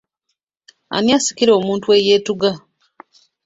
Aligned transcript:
Ani 0.95 1.09
asikira 1.17 1.51
omuntu 1.59 1.87
eyeetuga? 1.97 2.49